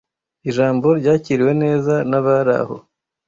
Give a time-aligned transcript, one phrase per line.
[0.49, 2.75] Ijambo ryakiriwe neza nabari aho.